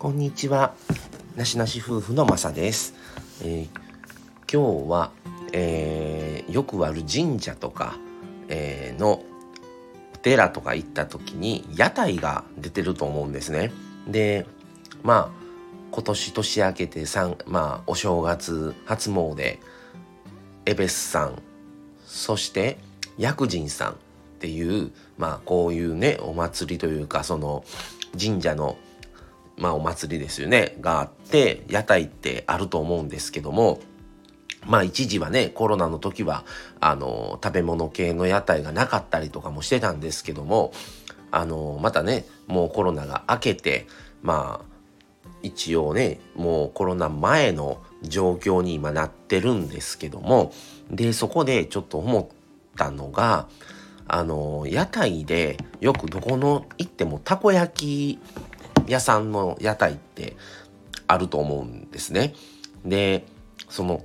[0.00, 0.72] こんにちは。
[1.36, 2.94] なしなし夫婦のまさです。
[3.42, 3.68] えー、
[4.50, 5.10] 今日は、
[5.52, 7.98] えー、よくある神社とか、
[8.48, 9.22] えー、の
[10.14, 13.72] お寺とか行った時に屋台が出てると思うんですね。
[14.08, 14.46] で、
[15.02, 15.44] まあ、
[15.90, 17.04] 今年年明けて
[17.44, 19.58] まあ、お正月、初詣、
[20.64, 21.42] エベスさん、
[22.06, 22.78] そして
[23.18, 23.94] 薬神さんっ
[24.38, 27.64] ていう、まあ、こういうね、お祭りというか、その
[28.18, 28.78] 神社の
[29.60, 33.80] まあお祭りですよね、があって、屋台ってあると思うんですけども、
[34.66, 36.44] まあ一時はね、コロナの時は、
[36.80, 40.72] あの、食べ物系の屋台がなかったりとかもしてたんですけども、
[41.30, 43.86] あの、またね、もうコロナが明けて、
[44.22, 44.70] まあ、
[45.42, 50.52] 一応ね、もうコロナ前の状況に今なってるんですけども、
[50.90, 52.26] で、そこでちょっと思っ
[52.76, 53.46] たのが、
[54.08, 58.18] あの、屋台でよくどこの行ってもたこ焼き
[58.90, 60.36] 屋さんの屋台って
[61.06, 62.34] あると思うんですね。
[62.84, 63.24] で、
[63.68, 64.04] その、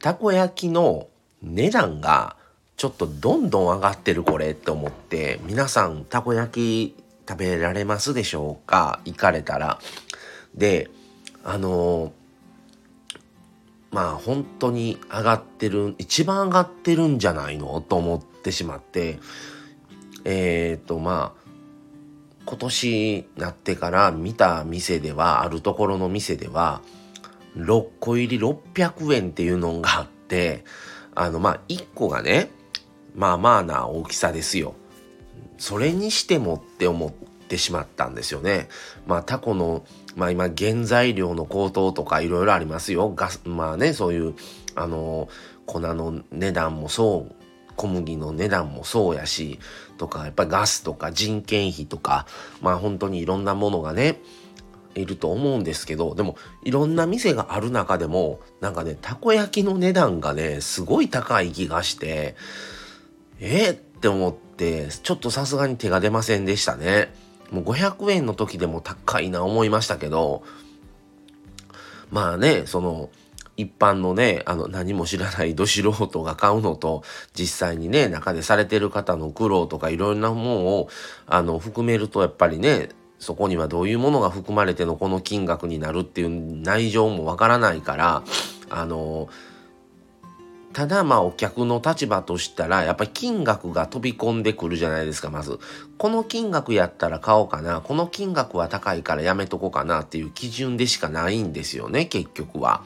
[0.00, 1.08] たこ焼きの
[1.42, 2.36] 値段が
[2.76, 9.00] ちょっとどんどん上がってるこれって思って、皆さんたこ焼き食べられますでしょうか？
[9.04, 9.78] 行かれたら。
[10.54, 10.90] で、
[11.44, 12.12] あの
[13.90, 17.80] まあ本当に上がってる、一番上がってるんじゃないの？
[17.80, 19.18] と思ってしまって、
[20.24, 21.43] えっ、ー、とまあ、
[22.46, 26.82] 今年なってから見た店では、あるところの店では、
[27.56, 30.64] 6個入り600円っていうのがあって、
[31.14, 32.50] あの、まあ、1個がね、
[33.14, 34.74] まあまあな大きさですよ。
[35.56, 38.68] それにしてもって思ってしまったんですよね。
[39.06, 39.84] まあ、タコの、
[40.16, 43.12] まあ今、原材料の高騰とかいろいろありますよ。
[43.14, 44.34] ガス、まあね、そういう、
[44.74, 45.28] あの、
[45.66, 47.43] 粉の値段もそう
[47.76, 49.58] 小麦の値段もそうやし、
[49.98, 52.26] とか、やっぱりガスとか人件費とか、
[52.60, 54.20] まあ本当にいろんなものがね、
[54.94, 62.36] いると思うんですけど、でもいろんな店がある中でも、なんかね、たこ焼きの値段がね、すごい高い気がして、
[63.40, 67.12] えー、って思って、ちょっとさすがに手が出ませんでしたね。
[67.50, 70.42] もう500円の時でも高いな思いましたけど、
[72.10, 73.10] まあね、その、
[73.56, 77.02] 一般のね、あの、何も知らないど素人が買うのと、
[77.34, 80.88] 実際にね、中でされてる方の苦労とかいろんなものを、
[81.26, 82.88] あの、含めると、やっぱりね、
[83.18, 88.22] そこにはどういうものが含まれてのこの金額になるっていう内情もわからないから、
[88.70, 89.28] あの、
[90.74, 95.60] ただまあお客の立場としたら、やっぱり金額が飛び込んでくるじゃないですか、まず。
[95.98, 102.82] この金額やったら買おうかな、この金額は高いからやめとこうかなっていう基準でしかないんですよね、結局は。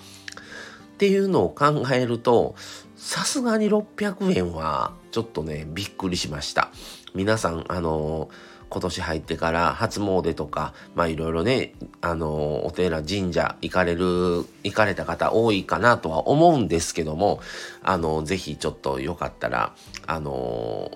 [0.99, 2.57] っていうのを考えると、
[2.97, 6.73] さすがに600円はちょっとね、びっくりしました。
[7.15, 8.31] 皆さん、あの
[8.69, 17.39] 今年入ってから初詣とか、まあいろいろね、あのお寺、神社行かれる、行かれた方多いかなとは思うんですけども、
[17.85, 20.91] あのぜひちょっとよかったら、あの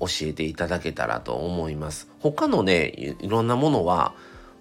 [0.00, 2.08] 教えていただけたらと思います。
[2.20, 2.86] 他のね、
[3.20, 4.14] いろんなものは、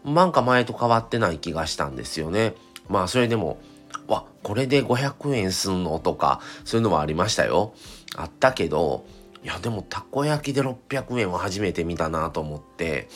[0.03, 2.55] なんか前と変わってない気がしたんですよね。
[2.89, 3.57] まあそれでも、
[4.07, 5.99] わ、これで500円すんの？
[5.99, 7.73] とか、そういうのはありましたよ。
[8.15, 9.05] あったけど、
[9.43, 13.07] いや、でもたこ焼きで600円は初めて見たなと思って、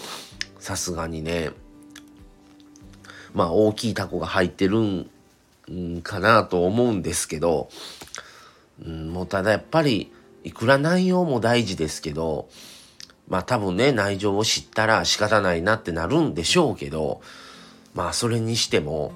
[0.59, 1.51] さすがにね、
[3.34, 7.69] まあ大きいタコが入ってるんかなと思うんですけど、
[8.85, 10.11] うん、もうただやっぱり、
[10.44, 12.50] いくら内容も大事ですけど、
[13.28, 17.22] まあ多分ね、内情を知ったら仕方ないなってなるんでしょうけど、
[17.94, 19.13] まあそれにしても、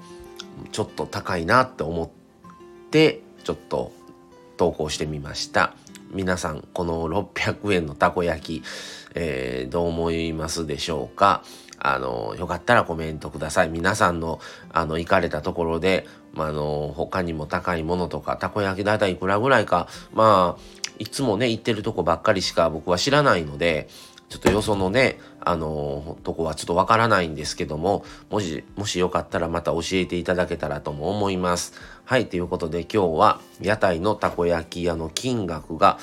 [0.72, 2.08] ちょっと高いなって思っ
[2.90, 3.92] てちょっと
[4.56, 5.74] 投稿してみました
[6.10, 8.64] 皆さんこの600円のたこ焼き、
[9.14, 11.42] えー、どう思いますでしょうか？
[11.80, 13.68] あの、よかったらコメントください。
[13.68, 14.40] 皆さんの、
[14.72, 20.62] あの、行かれたところで、まあ、の、他にも高いものとか、たこ焼きだいたいいくらぐらいか、まあ、
[20.98, 23.88] いつもね、行ってるとこばっかりしか僕は知らないので、
[24.28, 31.72] ちょっとよそのね、あのー、とこはちょっとわからないんですけども、もし、もしよかったらまた教えていただけたらとも思います。
[32.04, 35.98] はい、ということで今日は屋台のたこ焼き屋の金額が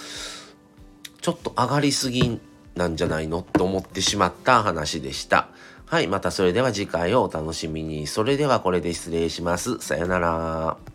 [1.21, 2.39] ちょっと上がりすぎ
[2.75, 5.49] なんじゃないのと思ってしまった話でした。
[5.85, 8.07] はい、またそれでは次回をお楽しみに。
[8.07, 9.77] それではこれで失礼します。
[9.79, 10.94] さよなら。